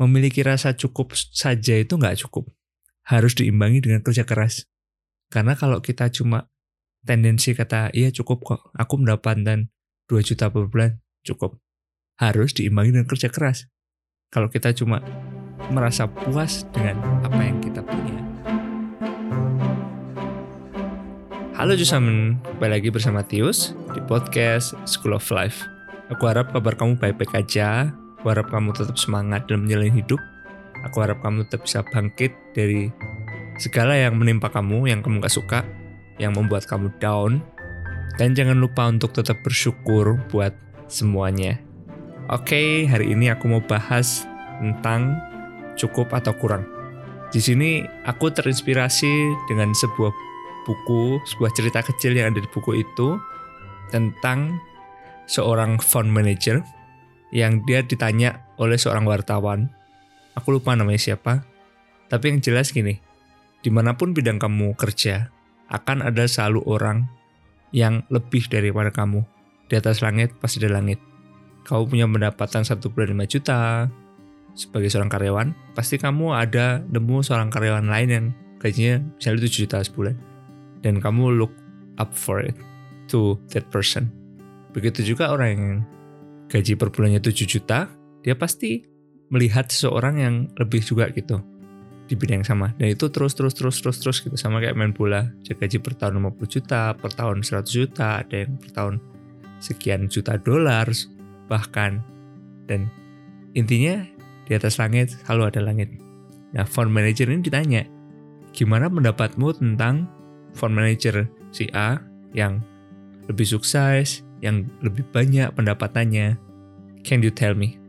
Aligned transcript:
Memiliki 0.00 0.40
rasa 0.40 0.72
cukup 0.72 1.12
saja 1.12 1.76
itu 1.76 2.00
nggak 2.00 2.24
cukup. 2.24 2.48
Harus 3.04 3.36
diimbangi 3.36 3.84
dengan 3.84 4.00
kerja 4.00 4.24
keras. 4.24 4.64
Karena 5.28 5.52
kalau 5.52 5.84
kita 5.84 6.08
cuma 6.08 6.48
tendensi 7.04 7.52
kata, 7.52 7.92
iya 7.92 8.08
cukup 8.08 8.40
kok, 8.40 8.60
aku 8.72 8.96
mendapatkan 8.96 9.68
2 10.08 10.24
juta 10.24 10.48
per 10.48 10.72
bulan, 10.72 11.04
cukup. 11.20 11.60
Harus 12.16 12.56
diimbangi 12.56 12.96
dengan 12.96 13.12
kerja 13.12 13.28
keras. 13.28 13.68
Kalau 14.32 14.48
kita 14.48 14.72
cuma 14.72 15.04
merasa 15.68 16.08
puas 16.08 16.64
dengan 16.72 16.96
apa 17.20 17.40
yang 17.44 17.60
kita 17.60 17.84
punya. 17.84 18.16
Halo 21.60 21.76
Jusamen, 21.76 22.40
kembali 22.56 22.72
lagi 22.72 22.88
bersama 22.88 23.20
Tius 23.20 23.76
di 23.92 24.00
podcast 24.08 24.72
School 24.88 25.12
of 25.12 25.28
Life. 25.28 25.60
Aku 26.08 26.24
harap 26.24 26.56
kabar 26.56 26.72
kamu 26.72 26.96
baik-baik 26.96 27.36
aja, 27.36 27.92
Aku 28.20 28.36
harap 28.36 28.52
kamu 28.52 28.76
tetap 28.76 29.00
semangat 29.00 29.48
dalam 29.48 29.64
menjalani 29.64 29.96
hidup. 29.96 30.20
Aku 30.84 31.00
harap 31.00 31.24
kamu 31.24 31.48
tetap 31.48 31.64
bisa 31.64 31.80
bangkit 31.88 32.36
dari 32.52 32.92
segala 33.56 33.96
yang 33.96 34.20
menimpa 34.20 34.52
kamu, 34.52 34.92
yang 34.92 35.00
kamu 35.00 35.24
gak 35.24 35.32
suka, 35.32 35.64
yang 36.20 36.36
membuat 36.36 36.68
kamu 36.68 36.92
down. 37.00 37.40
Dan 38.20 38.36
jangan 38.36 38.60
lupa 38.60 38.84
untuk 38.92 39.16
tetap 39.16 39.40
bersyukur 39.40 40.20
buat 40.28 40.52
semuanya. 40.84 41.64
Oke, 42.28 42.84
hari 42.84 43.16
ini 43.16 43.32
aku 43.32 43.48
mau 43.48 43.64
bahas 43.64 44.28
tentang 44.60 45.16
cukup 45.80 46.12
atau 46.12 46.36
kurang. 46.36 46.68
Di 47.32 47.40
sini 47.40 47.88
aku 48.04 48.28
terinspirasi 48.28 49.48
dengan 49.48 49.72
sebuah 49.72 50.12
buku, 50.68 51.24
sebuah 51.24 51.56
cerita 51.56 51.80
kecil 51.80 52.20
yang 52.20 52.36
ada 52.36 52.44
di 52.44 52.50
buku 52.52 52.84
itu 52.84 53.16
tentang 53.88 54.60
seorang 55.24 55.80
fund 55.80 56.12
manager 56.12 56.60
yang 57.30 57.62
dia 57.66 57.82
ditanya 57.82 58.46
oleh 58.58 58.78
seorang 58.78 59.06
wartawan. 59.06 59.70
Aku 60.38 60.54
lupa 60.54 60.74
namanya 60.74 60.98
siapa. 60.98 61.46
Tapi 62.10 62.34
yang 62.34 62.38
jelas 62.42 62.74
gini, 62.74 62.98
di 63.62 63.70
mana 63.70 63.94
pun 63.94 64.10
bidang 64.10 64.42
kamu 64.42 64.74
kerja, 64.74 65.30
akan 65.70 66.10
ada 66.10 66.26
selalu 66.26 66.66
orang 66.66 67.06
yang 67.70 68.02
lebih 68.10 68.50
daripada 68.50 68.90
kamu. 68.90 69.22
Di 69.70 69.78
atas 69.78 70.02
langit 70.02 70.34
pasti 70.42 70.58
ada 70.62 70.82
langit. 70.82 70.98
Kamu 71.62 71.86
punya 71.86 72.10
pendapatan 72.10 72.66
satu 72.66 72.90
bulan 72.90 73.14
5 73.14 73.30
juta, 73.30 73.86
sebagai 74.58 74.90
seorang 74.90 75.12
karyawan, 75.12 75.48
pasti 75.78 75.96
kamu 75.96 76.34
ada 76.34 76.82
nemu 76.90 77.22
seorang 77.22 77.48
karyawan 77.52 77.86
lain 77.86 78.08
yang 78.10 78.26
gajinya 78.58 78.98
misalnya 79.16 79.46
7 79.46 79.62
juta 79.62 79.78
sebulan. 79.86 80.16
Dan 80.82 80.98
kamu 80.98 81.38
look 81.38 81.54
up 82.00 82.10
for 82.10 82.42
it 82.42 82.56
to 83.06 83.38
that 83.52 83.68
person. 83.70 84.10
Begitu 84.74 85.14
juga 85.14 85.30
orang 85.30 85.48
yang 85.54 85.66
gaji 86.50 86.74
per 86.74 86.90
bulannya 86.90 87.22
7 87.22 87.46
juta, 87.46 87.86
dia 88.20 88.34
pasti 88.34 88.82
melihat 89.30 89.70
seseorang 89.70 90.18
yang 90.18 90.34
lebih 90.58 90.82
juga 90.82 91.06
gitu 91.14 91.38
di 92.10 92.18
bidang 92.18 92.42
yang 92.42 92.48
sama. 92.50 92.74
Dan 92.74 92.90
itu 92.90 93.06
terus 93.06 93.38
terus 93.38 93.54
terus 93.54 93.78
terus 93.78 94.02
terus 94.02 94.18
gitu 94.18 94.34
sama 94.34 94.58
kayak 94.58 94.74
main 94.74 94.90
bola. 94.90 95.30
Gaji 95.46 95.78
per 95.78 95.94
tahun 95.94 96.18
50 96.18 96.50
juta, 96.50 96.98
per 96.98 97.14
tahun 97.14 97.46
100 97.46 97.70
juta, 97.70 98.26
ada 98.26 98.34
yang 98.34 98.58
per 98.58 98.70
tahun 98.74 98.94
sekian 99.62 100.10
juta 100.10 100.34
dolar 100.42 100.90
bahkan. 101.46 102.02
Dan 102.66 102.90
intinya 103.54 104.02
di 104.50 104.52
atas 104.58 104.82
langit 104.82 105.14
selalu 105.22 105.54
ada 105.54 105.60
langit. 105.62 105.94
Nah, 106.50 106.66
fund 106.66 106.90
manager 106.90 107.30
ini 107.30 107.46
ditanya, 107.46 107.86
gimana 108.50 108.90
pendapatmu 108.90 109.54
tentang 109.54 110.10
fund 110.58 110.74
manager 110.74 111.30
si 111.54 111.70
A 111.70 112.02
yang 112.34 112.58
lebih 113.30 113.46
sukses, 113.46 114.26
yang 114.40 114.68
lebih 114.80 115.04
banyak 115.12 115.52
pendapatannya. 115.52 116.36
Can 117.00 117.24
you 117.24 117.32
tell 117.32 117.56
me? 117.56 117.80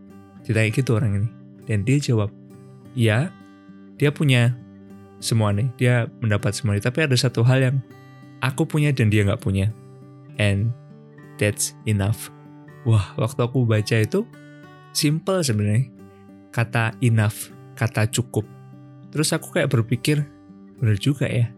Ditanya 0.47 0.71
gitu 0.71 0.95
orang 0.95 1.11
ini. 1.23 1.29
Dan 1.67 1.83
dia 1.83 1.99
jawab, 1.99 2.31
ya, 2.95 3.31
dia 3.99 4.11
punya 4.11 4.55
semua 5.19 5.51
nih. 5.55 5.67
Dia 5.79 6.07
mendapat 6.19 6.55
semua 6.55 6.75
ini. 6.75 6.83
Tapi 6.83 7.07
ada 7.07 7.15
satu 7.15 7.43
hal 7.43 7.59
yang 7.59 7.77
aku 8.43 8.67
punya 8.67 8.91
dan 8.91 9.07
dia 9.11 9.23
nggak 9.23 9.43
punya. 9.43 9.71
And 10.39 10.71
that's 11.39 11.75
enough. 11.87 12.31
Wah, 12.83 13.13
waktu 13.15 13.45
aku 13.45 13.63
baca 13.63 13.95
itu 14.01 14.25
simple 14.91 15.45
sebenarnya. 15.45 15.87
Kata 16.51 16.97
enough, 16.99 17.53
kata 17.79 18.11
cukup. 18.11 18.43
Terus 19.11 19.31
aku 19.31 19.55
kayak 19.55 19.71
berpikir, 19.71 20.23
bener 20.79 20.97
juga 20.99 21.27
ya. 21.27 21.51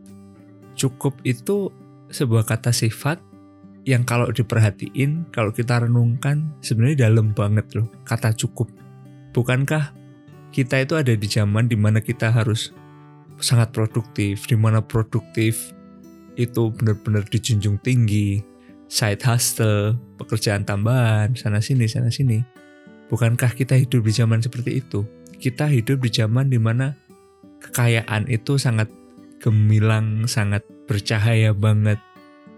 Cukup 0.77 1.17
itu 1.25 1.69
sebuah 2.13 2.45
kata 2.45 2.69
sifat 2.69 3.21
yang 3.83 4.07
kalau 4.07 4.31
diperhatiin, 4.31 5.27
kalau 5.35 5.51
kita 5.51 5.83
renungkan 5.83 6.55
sebenarnya 6.63 7.07
dalam 7.11 7.35
banget 7.35 7.67
loh 7.75 7.87
kata 8.07 8.31
cukup. 8.31 8.71
Bukankah 9.35 9.91
kita 10.55 10.85
itu 10.85 10.93
ada 10.95 11.11
di 11.11 11.27
zaman 11.27 11.67
di 11.67 11.75
mana 11.75 11.99
kita 11.99 12.31
harus 12.31 12.71
sangat 13.43 13.75
produktif, 13.75 14.47
di 14.47 14.55
mana 14.55 14.79
produktif 14.79 15.75
itu 16.39 16.71
benar-benar 16.73 17.27
dijunjung 17.27 17.81
tinggi, 17.83 18.39
side 18.87 19.21
hustle, 19.25 19.99
pekerjaan 20.21 20.63
tambahan, 20.63 21.35
sana 21.35 21.59
sini, 21.59 21.89
sana 21.89 22.07
sini. 22.07 22.45
Bukankah 23.11 23.51
kita 23.53 23.75
hidup 23.75 24.05
di 24.05 24.13
zaman 24.15 24.39
seperti 24.39 24.79
itu? 24.79 25.03
Kita 25.37 25.67
hidup 25.67 25.99
di 26.01 26.09
zaman 26.09 26.47
di 26.47 26.57
mana 26.61 26.95
kekayaan 27.59 28.31
itu 28.31 28.55
sangat 28.55 28.87
gemilang, 29.43 30.23
sangat 30.29 30.63
bercahaya 30.87 31.51
banget, 31.51 31.99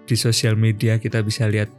di 0.06 0.16
sosial 0.18 0.54
media 0.54 1.02
kita 1.02 1.22
bisa 1.26 1.50
lihat 1.50 1.70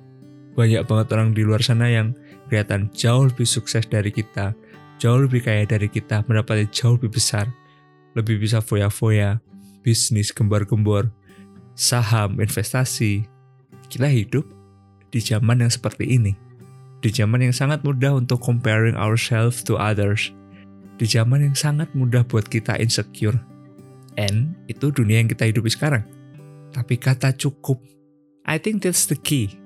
banyak 0.59 0.83
banget 0.89 1.07
orang 1.15 1.31
di 1.37 1.47
luar 1.47 1.63
sana 1.63 1.87
yang 1.87 2.17
kelihatan 2.49 2.91
jauh 2.91 3.29
lebih 3.29 3.47
sukses 3.47 3.87
dari 3.87 4.09
kita, 4.11 4.57
jauh 4.99 5.21
lebih 5.23 5.45
kaya 5.45 5.69
dari 5.69 5.87
kita, 5.87 6.25
mendapatkan 6.27 6.67
jauh 6.73 6.97
lebih 6.99 7.19
besar, 7.19 7.47
lebih 8.17 8.41
bisa 8.41 8.65
foya-foya, 8.65 9.39
bisnis 9.85 10.33
gembar-gembor, 10.33 11.13
saham, 11.77 12.41
investasi. 12.41 13.29
Kita 13.87 14.09
hidup 14.11 14.49
di 15.13 15.21
zaman 15.23 15.63
yang 15.63 15.71
seperti 15.71 16.17
ini. 16.17 16.35
Di 17.05 17.13
zaman 17.13 17.45
yang 17.45 17.55
sangat 17.55 17.85
mudah 17.87 18.17
untuk 18.17 18.43
comparing 18.43 18.97
ourselves 18.99 19.63
to 19.63 19.79
others. 19.79 20.33
Di 20.97 21.05
zaman 21.05 21.45
yang 21.45 21.55
sangat 21.55 21.93
mudah 21.93 22.25
buat 22.25 22.49
kita 22.49 22.81
insecure. 22.81 23.37
And 24.17 24.57
itu 24.67 24.89
dunia 24.89 25.21
yang 25.21 25.29
kita 25.29 25.47
hidupi 25.53 25.69
sekarang. 25.69 26.03
Tapi 26.73 26.97
kata 26.97 27.37
cukup 27.37 27.79
I 28.47 28.63
think 28.63 28.87
that's 28.87 29.11
the 29.11 29.19
key. 29.19 29.59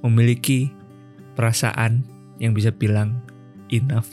Memiliki 0.00 0.72
perasaan 1.36 2.02
yang 2.40 2.56
bisa 2.56 2.72
bilang 2.72 3.20
enough, 3.68 4.08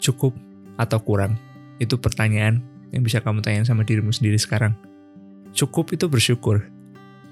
cukup 0.00 0.32
atau 0.80 0.98
kurang. 1.04 1.36
Itu 1.76 2.00
pertanyaan 2.00 2.64
yang 2.90 3.04
bisa 3.04 3.20
kamu 3.20 3.44
tanya 3.44 3.68
sama 3.68 3.84
dirimu 3.84 4.10
sendiri 4.10 4.40
sekarang. 4.40 4.72
Cukup 5.52 5.92
itu 5.92 6.08
bersyukur. 6.08 6.66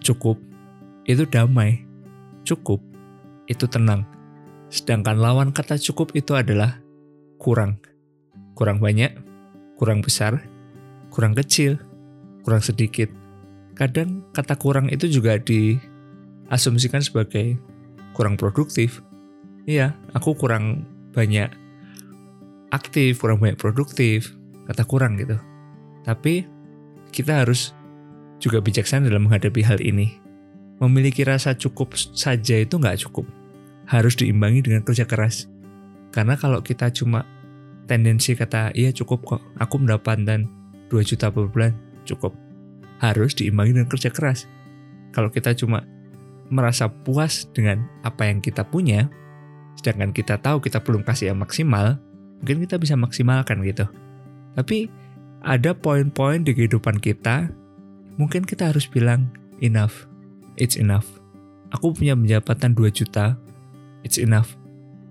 Cukup 0.05 0.37
itu 1.09 1.25
damai. 1.25 1.83
Cukup 2.45 2.85
itu 3.49 3.65
tenang. 3.65 4.05
Sedangkan 4.69 5.17
lawan 5.17 5.51
kata 5.51 5.81
cukup 5.81 6.13
itu 6.13 6.37
adalah 6.37 6.77
kurang. 7.41 7.81
Kurang 8.53 8.85
banyak, 8.85 9.17
kurang 9.81 10.05
besar, 10.05 10.45
kurang 11.09 11.33
kecil, 11.33 11.81
kurang 12.45 12.61
sedikit. 12.61 13.09
Kadang 13.73 14.29
kata 14.37 14.59
kurang 14.61 14.93
itu 14.93 15.09
juga 15.09 15.39
di 15.41 15.79
asumsikan 16.49 17.01
sebagai 17.05 17.57
kurang 18.17 18.35
produktif. 18.41 19.01
Iya, 19.69 19.93
aku 20.17 20.35
kurang 20.35 20.89
banyak 21.13 21.53
aktif, 22.73 23.21
kurang 23.21 23.41
banyak 23.41 23.61
produktif, 23.61 24.33
kata 24.69 24.85
kurang 24.85 25.17
gitu. 25.21 25.37
Tapi 26.05 26.45
kita 27.13 27.45
harus 27.45 27.73
juga 28.41 28.63
bijaksana 28.63 29.09
dalam 29.09 29.29
menghadapi 29.29 29.61
hal 29.65 29.81
ini. 29.81 30.17
Memiliki 30.79 31.27
rasa 31.27 31.59
cukup 31.59 31.99
saja 31.99 32.63
itu 32.63 32.79
nggak 32.79 33.03
cukup. 33.09 33.27
Harus 33.89 34.15
diimbangi 34.15 34.63
dengan 34.63 34.87
kerja 34.87 35.09
keras. 35.09 35.51
Karena 36.15 36.39
kalau 36.39 36.63
kita 36.63 36.89
cuma 36.95 37.27
tendensi 37.89 38.37
kata, 38.37 38.73
iya 38.77 38.95
cukup 38.95 39.25
kok, 39.25 39.43
aku 39.59 39.81
mendapatkan 39.81 40.47
2 40.89 41.09
juta 41.09 41.33
per 41.33 41.49
bulan, 41.51 41.73
cukup. 42.05 42.37
Harus 43.03 43.35
diimbangi 43.35 43.81
dengan 43.81 43.89
kerja 43.91 44.13
keras. 44.13 44.47
Kalau 45.11 45.33
kita 45.33 45.57
cuma 45.57 45.83
merasa 46.49 46.89
puas 46.89 47.49
dengan 47.53 47.85
apa 48.05 48.29
yang 48.29 48.41
kita 48.41 48.65
punya, 48.65 49.09
sedangkan 49.79 50.13
kita 50.13 50.41
tahu 50.41 50.61
kita 50.65 50.81
belum 50.81 51.05
kasih 51.05 51.33
yang 51.33 51.41
maksimal, 51.41 52.01
mungkin 52.41 52.65
kita 52.65 52.81
bisa 52.81 52.97
maksimalkan 52.97 53.61
gitu. 53.65 53.87
Tapi 54.57 54.89
ada 55.45 55.77
poin-poin 55.77 56.43
di 56.43 56.57
kehidupan 56.57 56.99
kita, 56.99 57.53
mungkin 58.19 58.43
kita 58.43 58.73
harus 58.75 58.89
bilang 58.91 59.31
enough, 59.63 60.09
it's 60.59 60.75
enough. 60.75 61.07
Aku 61.71 61.93
punya 61.93 62.17
pendapatan 62.17 62.73
2 62.73 62.89
juta, 62.91 63.37
it's 64.03 64.17
enough. 64.17 64.57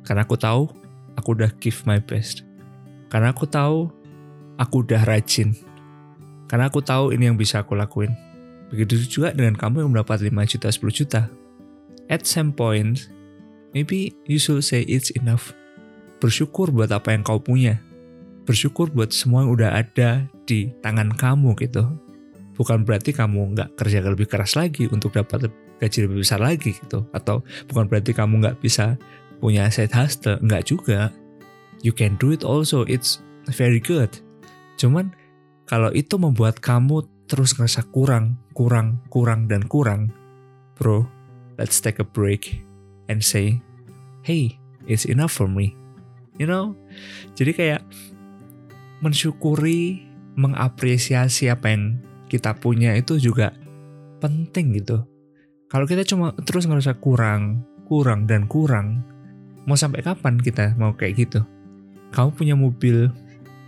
Karena 0.04 0.26
aku 0.26 0.36
tahu 0.36 0.68
aku 1.16 1.30
udah 1.38 1.54
give 1.62 1.78
my 1.86 2.02
best. 2.02 2.44
Karena 3.08 3.32
aku 3.32 3.46
tahu 3.48 3.88
aku 4.58 4.76
udah 4.84 5.06
rajin. 5.06 5.54
Karena 6.50 6.72
aku 6.72 6.82
tahu 6.82 7.14
ini 7.14 7.30
yang 7.30 7.38
bisa 7.38 7.62
aku 7.62 7.76
lakuin 7.76 8.27
Begitu 8.68 9.22
juga 9.22 9.32
dengan 9.32 9.56
kamu 9.56 9.88
yang 9.88 9.92
mendapat 9.96 10.20
5 10.24 10.34
juta, 10.48 10.68
10 10.68 10.92
juta. 10.92 11.22
At 12.08 12.28
some 12.28 12.52
point, 12.56 13.08
maybe 13.72 14.16
you 14.28 14.40
should 14.40 14.64
say 14.64 14.84
it's 14.88 15.12
enough. 15.16 15.56
Bersyukur 16.20 16.72
buat 16.72 16.92
apa 16.92 17.16
yang 17.16 17.24
kau 17.24 17.40
punya. 17.40 17.84
bersyukur 18.48 18.88
buat 18.88 19.12
semua 19.12 19.44
yang 19.44 19.52
udah 19.52 19.70
ada 19.76 20.24
di 20.48 20.72
tangan 20.80 21.12
kamu 21.12 21.52
gitu. 21.60 21.84
Bukan 22.56 22.88
berarti 22.88 23.12
kamu 23.12 23.54
nggak 23.54 23.76
kerja 23.76 24.00
lebih 24.00 24.32
keras 24.32 24.56
lagi 24.56 24.88
untuk 24.88 25.14
dapat 25.14 25.52
gaji 25.78 26.08
lebih 26.08 26.24
besar 26.24 26.40
lagi 26.40 26.74
gitu. 26.74 27.04
Atau 27.12 27.44
bukan 27.68 27.92
berarti 27.92 28.16
kamu 28.16 28.40
nggak 28.40 28.58
bisa 28.64 28.96
punya 29.44 29.68
side 29.68 29.92
hustle. 29.92 30.40
Nggak 30.40 30.72
juga. 30.72 31.12
You 31.84 31.92
can 31.92 32.16
do 32.18 32.32
it 32.32 32.48
also. 32.48 32.88
It's 32.88 33.22
very 33.52 33.84
good. 33.84 34.10
Cuman 34.80 35.12
kalau 35.68 35.92
itu 35.92 36.16
membuat 36.16 36.64
kamu 36.64 37.06
terus 37.28 37.56
ngerasa 37.56 37.84
kurang, 37.92 38.40
kurang, 38.56 39.04
kurang, 39.12 39.52
dan 39.52 39.68
kurang, 39.68 40.16
bro, 40.80 41.04
let's 41.60 41.84
take 41.84 42.00
a 42.00 42.08
break 42.08 42.64
and 43.12 43.20
say, 43.20 43.60
hey, 44.24 44.56
it's 44.88 45.04
enough 45.04 45.36
for 45.36 45.46
me. 45.48 45.76
You 46.40 46.48
know? 46.48 46.74
Jadi 47.36 47.52
kayak 47.52 47.82
mensyukuri, 49.04 50.08
mengapresiasi 50.38 51.52
apa 51.52 51.74
yang 51.74 52.00
kita 52.32 52.56
punya 52.58 52.96
itu 52.96 53.20
juga 53.20 53.52
penting 54.24 54.78
gitu. 54.80 55.04
Kalau 55.68 55.84
kita 55.84 56.08
cuma 56.08 56.32
terus 56.48 56.64
ngerasa 56.64 56.96
kurang, 57.04 57.68
kurang, 57.90 58.24
dan 58.24 58.48
kurang, 58.48 59.04
mau 59.68 59.76
sampai 59.76 60.00
kapan 60.00 60.40
kita 60.40 60.78
mau 60.80 60.96
kayak 60.96 61.28
gitu? 61.28 61.44
Kamu 62.16 62.32
punya 62.32 62.56
mobil 62.56 63.12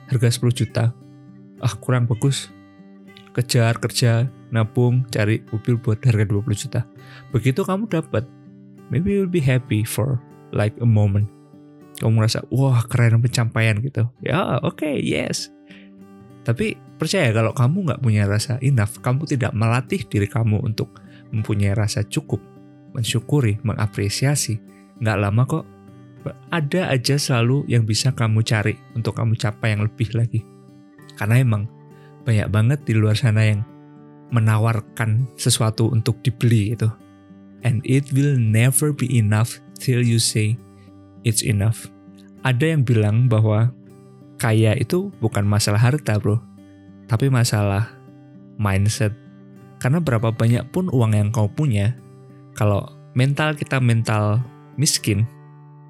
harga 0.07 0.31
10 0.31 0.47
juta, 0.55 0.95
ah 1.59 1.73
kurang 1.83 2.07
bagus, 2.07 2.47
kejar 3.39 3.79
kerja, 3.79 4.27
nabung, 4.51 5.07
cari 5.07 5.39
mobil 5.55 5.79
buat 5.79 6.03
harga 6.03 6.27
20 6.27 6.43
juta. 6.59 6.81
Begitu 7.31 7.63
kamu 7.63 7.87
dapat, 7.87 8.27
maybe 8.91 9.15
you'll 9.15 9.31
be 9.31 9.39
happy 9.39 9.87
for 9.87 10.19
like 10.51 10.75
a 10.83 10.87
moment. 10.87 11.31
Kamu 12.03 12.19
merasa 12.19 12.43
wah 12.51 12.83
keren 12.83 13.23
pencapaian 13.23 13.79
gitu. 13.79 14.07
Ya 14.19 14.59
oke 14.59 14.83
okay, 14.83 14.99
yes. 14.99 15.51
Tapi 16.43 16.75
percaya 16.99 17.31
kalau 17.31 17.55
kamu 17.55 17.91
nggak 17.91 18.01
punya 18.03 18.23
rasa 18.27 18.59
enough 18.63 18.99
kamu 18.99 19.27
tidak 19.27 19.51
melatih 19.55 20.03
diri 20.07 20.27
kamu 20.27 20.63
untuk 20.63 20.99
mempunyai 21.31 21.75
rasa 21.75 22.03
cukup 22.07 22.39
mensyukuri 22.95 23.59
mengapresiasi. 23.63 24.59
Nggak 24.99 25.19
lama 25.19 25.43
kok 25.47 25.65
ada 26.51 26.91
aja 26.91 27.15
selalu 27.15 27.63
yang 27.71 27.87
bisa 27.87 28.11
kamu 28.11 28.43
cari 28.43 28.75
untuk 28.95 29.15
kamu 29.15 29.39
capai 29.39 29.75
yang 29.75 29.87
lebih 29.87 30.09
lagi. 30.15 30.43
Karena 31.15 31.39
emang 31.39 31.78
banyak 32.23 32.47
banget 32.51 32.79
di 32.87 32.93
luar 32.97 33.15
sana 33.15 33.45
yang 33.45 33.61
menawarkan 34.29 35.25
sesuatu 35.39 35.89
untuk 35.89 36.21
dibeli 36.21 36.77
gitu 36.77 36.91
and 37.63 37.83
it 37.83 38.07
will 38.15 38.37
never 38.37 38.93
be 38.95 39.07
enough 39.09 39.59
till 39.79 39.99
you 40.03 40.19
say 40.19 40.55
it's 41.23 41.43
enough. 41.43 41.87
Ada 42.43 42.75
yang 42.75 42.87
bilang 42.87 43.27
bahwa 43.27 43.71
kaya 44.39 44.75
itu 44.79 45.11
bukan 45.19 45.43
masalah 45.43 45.79
harta, 45.79 46.15
bro, 46.15 46.39
tapi 47.11 47.27
masalah 47.27 47.91
mindset. 48.55 49.11
Karena 49.79 49.99
berapa 50.03 50.31
banyak 50.31 50.71
pun 50.71 50.87
uang 50.91 51.15
yang 51.15 51.29
kau 51.31 51.47
punya, 51.51 51.95
kalau 52.55 52.87
mental 53.15 53.55
kita 53.55 53.79
mental 53.79 54.43
miskin, 54.79 55.27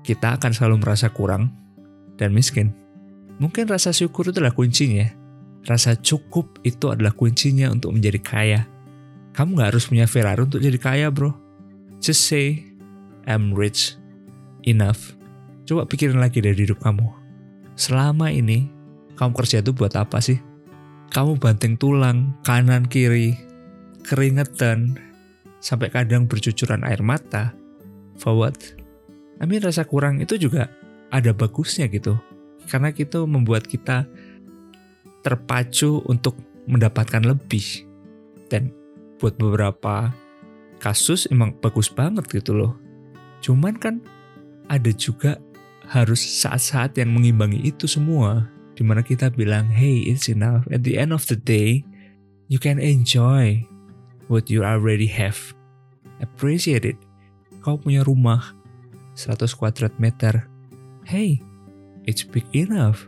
kita 0.05 0.37
akan 0.37 0.53
selalu 0.53 0.81
merasa 0.81 1.09
kurang 1.09 1.53
dan 2.17 2.33
miskin. 2.33 2.73
Mungkin 3.37 3.69
rasa 3.69 3.93
syukur 3.93 4.29
itu 4.29 4.41
adalah 4.41 4.53
kuncinya. 4.53 5.05
Rasa 5.67 5.97
cukup 6.00 6.63
itu 6.63 6.91
adalah 6.91 7.11
kuncinya 7.11 7.71
untuk 7.71 7.95
menjadi 7.95 8.19
kaya. 8.21 8.61
Kamu 9.35 9.59
gak 9.59 9.75
harus 9.75 9.88
punya 9.88 10.07
Ferrari 10.07 10.44
untuk 10.44 10.63
jadi 10.63 10.79
kaya, 10.79 11.07
bro. 11.11 11.35
Just 12.00 12.27
say, 12.27 12.63
I'm 13.27 13.51
rich 13.51 14.00
enough 14.63 15.19
Coba 15.69 15.85
pikirin 15.85 16.17
lagi 16.17 16.41
dari 16.41 16.65
hidup 16.65 16.81
kamu. 16.81 17.06
Selama 17.77 18.33
ini, 18.33 18.65
kamu 19.13 19.38
kerja 19.38 19.61
itu 19.61 19.69
buat 19.69 19.94
apa 19.94 20.17
sih? 20.17 20.41
Kamu 21.13 21.38
banting 21.38 21.77
tulang, 21.77 22.33
kanan 22.41 22.89
kiri, 22.89 23.38
keringetan, 24.01 24.97
sampai 25.61 25.94
kadang 25.94 26.25
bercucuran 26.25 26.81
air 26.81 27.06
mata. 27.06 27.53
For 28.17 28.33
what? 28.33 28.57
I 29.38 29.45
rasa 29.61 29.85
kurang 29.85 30.25
itu 30.25 30.41
juga 30.41 30.73
ada 31.13 31.38
bagusnya 31.38 31.85
gitu. 31.94 32.17
Karena 32.65 32.89
itu 32.89 33.29
membuat 33.29 33.69
kita 33.69 34.09
terpacu 35.25 36.04
untuk 36.07 36.38
mendapatkan 36.69 37.25
lebih. 37.25 37.86
Dan 38.50 38.74
buat 39.19 39.36
beberapa 39.36 40.13
kasus 40.80 41.27
emang 41.30 41.54
bagus 41.60 41.92
banget 41.92 42.25
gitu 42.31 42.56
loh. 42.56 42.74
Cuman 43.44 43.75
kan 43.75 44.00
ada 44.71 44.89
juga 44.95 45.38
harus 45.89 46.21
saat-saat 46.21 46.95
yang 46.98 47.13
mengimbangi 47.13 47.60
itu 47.66 47.86
semua. 47.89 48.48
Di 48.80 48.86
mana 48.88 49.04
kita 49.04 49.27
bilang 49.33 49.68
hey 49.68 50.07
it's 50.07 50.31
enough. 50.31 50.63
At 50.71 50.88
the 50.88 50.95
end 50.95 51.12
of 51.12 51.27
the 51.27 51.36
day 51.36 51.83
you 52.48 52.57
can 52.57 52.80
enjoy 52.80 53.68
what 54.31 54.48
you 54.48 54.63
already 54.63 55.10
have. 55.12 55.38
Appreciate 56.24 56.88
it. 56.88 56.98
Kau 57.60 57.75
punya 57.75 58.07
rumah 58.07 58.56
100 59.19 59.51
kuadrat 59.60 59.92
meter. 60.00 60.48
Hey 61.04 61.44
it's 62.07 62.24
big 62.24 62.48
enough 62.56 63.04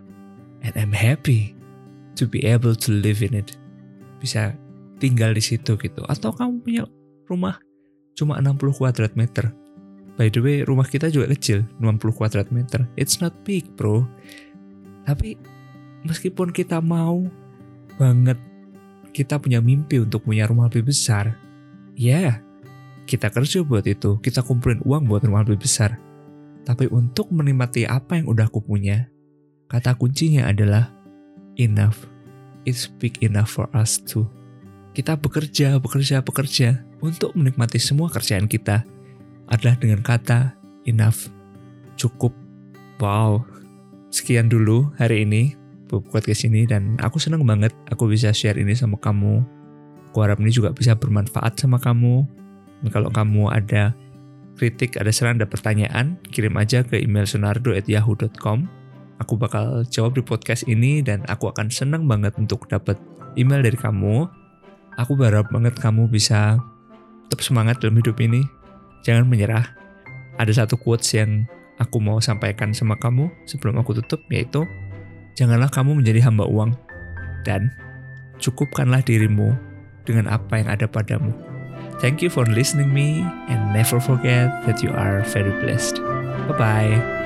and 0.66 0.75
I'm 0.75 0.92
happy 0.92 1.56
to 2.18 2.28
be 2.28 2.44
able 2.46 2.75
to 2.75 2.92
live 2.92 3.24
in 3.24 3.38
it 3.38 3.56
bisa 4.22 4.54
tinggal 5.02 5.34
di 5.34 5.42
situ 5.42 5.78
gitu 5.78 6.02
atau 6.06 6.30
kamu 6.31 6.62
punya 6.62 6.84
rumah 7.25 7.58
cuma 8.13 8.38
60 8.38 8.78
kuadrat 8.78 9.13
meter 9.18 9.50
By 10.19 10.30
the 10.30 10.38
way, 10.44 10.62
rumah 10.68 10.86
kita 10.86 11.08
juga 11.08 11.31
kecil, 11.31 11.63
60 11.81 12.13
kuadrat 12.13 12.52
meter. 12.52 12.86
It's 13.00 13.24
not 13.24 13.31
big, 13.42 13.66
bro. 13.80 14.04
Tapi 15.08 15.40
meskipun 16.06 16.52
kita 16.54 16.78
mau 16.78 17.25
banget 17.96 18.38
kita 19.18 19.42
punya 19.42 19.66
mimpi 19.66 19.98
untuk 19.98 20.30
punya 20.30 20.46
rumah 20.46 20.69
lebih 20.72 20.94
besar, 20.94 21.36
ya 21.98 22.22
yeah, 22.22 22.34
kita 23.10 23.34
kerja 23.34 23.66
buat 23.66 23.84
itu, 23.84 24.22
kita 24.24 24.46
kumpulin 24.46 24.80
uang 24.86 25.10
buat 25.10 25.25
rumah 25.25 25.44
lebih 25.44 25.66
besar. 25.66 26.00
Tapi 26.63 26.88
untuk 26.94 27.34
menikmati 27.34 27.90
apa 27.90 28.22
yang 28.22 28.30
udah 28.30 28.48
aku 28.48 28.62
punya, 28.63 29.10
kata 29.68 29.98
kuncinya 29.98 30.48
adalah 30.48 30.94
enough. 31.62 32.10
It's 32.66 32.90
big 32.90 33.22
enough 33.22 33.54
for 33.54 33.69
us 33.78 34.02
to. 34.10 34.25
Kita 34.98 35.16
bekerja, 35.16 35.78
bekerja, 35.78 36.25
bekerja 36.25 36.84
untuk 37.00 37.38
menikmati 37.38 37.80
semua 37.80 38.10
kerjaan 38.10 38.50
kita 38.50 38.84
adalah 39.48 39.78
dengan 39.78 40.02
kata 40.02 40.58
enough, 40.90 41.30
cukup. 41.96 42.34
Wow, 43.02 43.46
sekian 44.13 44.52
dulu 44.52 44.94
hari 45.02 45.25
ini 45.25 45.58
buat 45.90 46.24
ke 46.24 46.31
sini 46.31 46.63
dan 46.63 46.96
aku 47.04 47.19
senang 47.19 47.44
banget 47.44 47.75
aku 47.92 48.08
bisa 48.08 48.32
share 48.32 48.56
ini 48.56 48.72
sama 48.77 48.96
kamu. 49.01 49.44
Aku 50.12 50.24
harap 50.24 50.39
ini 50.39 50.51
juga 50.51 50.72
bisa 50.72 50.96
bermanfaat 50.96 51.60
sama 51.60 51.80
kamu. 51.80 52.24
Dan 52.84 52.89
kalau 52.91 53.10
kamu 53.12 53.51
ada 53.51 53.96
kritik, 54.56 55.00
ada 55.00 55.12
saran, 55.12 55.39
ada 55.39 55.48
pertanyaan, 55.48 56.20
kirim 56.32 56.56
aja 56.60 56.84
ke 56.84 57.00
email 57.00 57.25
sonardo@yahoo.com. 57.25 58.80
Aku 59.22 59.38
bakal 59.38 59.86
jawab 59.94 60.18
di 60.18 60.25
podcast 60.25 60.66
ini 60.66 61.06
dan 61.06 61.22
aku 61.30 61.54
akan 61.54 61.70
senang 61.70 62.10
banget 62.10 62.34
untuk 62.42 62.66
dapat 62.66 62.98
email 63.38 63.62
dari 63.62 63.78
kamu. 63.78 64.25
Aku 64.98 65.13
berharap 65.13 65.54
banget 65.54 65.78
kamu 65.78 66.10
bisa 66.10 66.58
tetap 67.30 67.46
semangat 67.46 67.78
dalam 67.80 67.96
hidup 68.01 68.18
ini 68.18 68.42
jangan 69.06 69.30
menyerah. 69.30 69.78
Ada 70.42 70.66
satu 70.66 70.75
quotes 70.82 71.13
yang 71.13 71.46
aku 71.78 72.01
mau 72.01 72.18
sampaikan 72.18 72.74
sama 72.74 72.98
kamu 72.98 73.30
sebelum 73.46 73.78
aku 73.78 74.01
tutup 74.01 74.25
yaitu 74.34 74.66
janganlah 75.38 75.70
kamu 75.70 76.01
menjadi 76.01 76.25
hamba 76.25 76.50
uang 76.50 76.74
dan 77.46 77.70
cukupkanlah 78.42 79.06
dirimu 79.06 79.54
dengan 80.04 80.34
apa 80.34 80.58
yang 80.58 80.70
ada 80.70 80.90
padamu. 80.90 81.30
Thank 82.01 82.25
you 82.25 82.34
for 82.34 82.50
listening 82.50 82.90
me 82.90 83.22
and 83.50 83.62
never 83.78 84.01
forget 84.01 84.50
that 84.66 84.82
you 84.82 84.90
are 84.90 85.22
very 85.30 85.54
blessed. 85.62 86.01
Bye 86.50 86.58
bye. 86.58 87.21